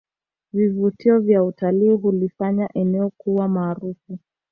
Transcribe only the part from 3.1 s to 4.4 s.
kuwa maarufu